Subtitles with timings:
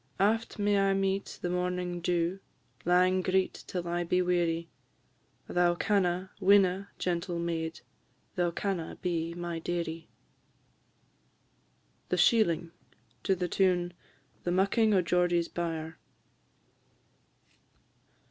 [0.19, 2.39] Aft may I meet the morning dew,
[2.85, 4.67] Lang greet till I be weary;
[5.47, 7.81] Thou canna, winna, gentle maid!
[8.35, 10.09] Thou canna be my dearie.
[12.09, 12.71] THE SHEELING.
[13.21, 13.35] TUNE
[14.43, 15.99] _"The Mucking o' Geordie's Byre."